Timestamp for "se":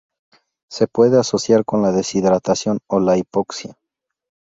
0.71-0.87